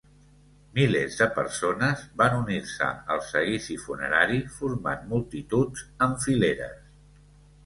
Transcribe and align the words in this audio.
Milers 0.77 1.17
de 1.17 1.25
persones 1.35 2.01
van 2.21 2.37
unir-se 2.37 2.87
al 3.17 3.21
seguici 3.27 3.77
funerari 3.83 4.41
formant 4.57 5.07
multituds 5.13 5.85
en 6.09 6.19
fileres. 6.27 6.83